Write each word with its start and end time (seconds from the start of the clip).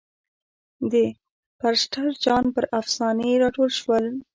د 0.91 0.93
پرسټر 1.59 2.07
جان 2.23 2.45
پر 2.55 2.65
افسانې 2.79 3.31
را 3.41 3.49
ټول 3.55 3.69
شول. 3.79 4.05